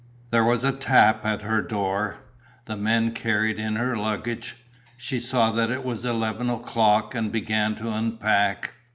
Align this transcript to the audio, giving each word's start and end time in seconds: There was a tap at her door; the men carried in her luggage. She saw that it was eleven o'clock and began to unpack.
There 0.31 0.43
was 0.43 0.63
a 0.63 0.71
tap 0.71 1.27
at 1.27 1.43
her 1.43 1.61
door; 1.61 2.17
the 2.65 2.75
men 2.75 3.11
carried 3.11 3.59
in 3.59 3.75
her 3.75 3.95
luggage. 3.95 4.57
She 4.97 5.19
saw 5.19 5.51
that 5.51 5.69
it 5.69 5.83
was 5.85 6.05
eleven 6.05 6.49
o'clock 6.49 7.13
and 7.13 7.31
began 7.31 7.75
to 7.75 7.91
unpack. 7.91 8.73